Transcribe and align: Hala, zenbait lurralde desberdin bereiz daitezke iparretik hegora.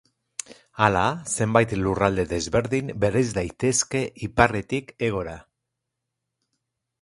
Hala, 0.85 1.01
zenbait 1.33 1.75
lurralde 1.81 2.25
desberdin 2.31 2.89
bereiz 3.03 3.25
daitezke 3.37 4.03
iparretik 4.29 4.91
hegora. 5.09 5.37